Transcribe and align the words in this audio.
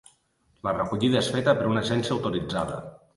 La 0.67 0.71
recollida 0.77 1.19
és 1.19 1.29
feta 1.35 1.55
per 1.59 1.67
una 1.73 1.83
agència 1.85 2.17
autoritzada. 2.17 2.81